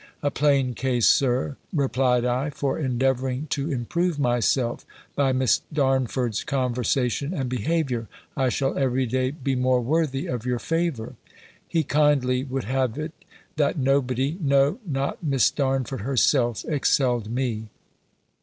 [0.23, 4.83] "A plain case, Sir," replied I: "for endeavouring to improve myself
[5.15, 10.57] by Miss Darnford's conversation and behaviour, I shall every day be more worthy of your
[10.57, 11.17] favour."
[11.67, 13.11] He kindly would have it,
[13.57, 17.69] that nobody, no, not Miss Darnford herself, excelled me.